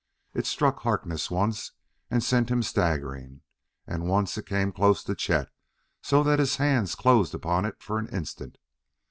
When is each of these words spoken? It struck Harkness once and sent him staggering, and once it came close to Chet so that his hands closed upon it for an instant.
It 0.33 0.47
struck 0.47 0.79
Harkness 0.79 1.29
once 1.29 1.73
and 2.09 2.23
sent 2.23 2.49
him 2.49 2.63
staggering, 2.63 3.41
and 3.85 4.07
once 4.09 4.35
it 4.35 4.47
came 4.47 4.71
close 4.71 5.03
to 5.03 5.13
Chet 5.13 5.51
so 6.01 6.23
that 6.23 6.39
his 6.39 6.55
hands 6.55 6.95
closed 6.95 7.35
upon 7.35 7.65
it 7.65 7.83
for 7.83 7.99
an 7.99 8.07
instant. 8.07 8.57